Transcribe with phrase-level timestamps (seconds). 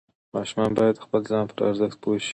[0.33, 2.29] ماشوم باید د خپل ځان پر ارزښت پوه شي.